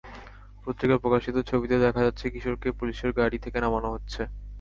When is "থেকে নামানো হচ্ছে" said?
3.45-4.21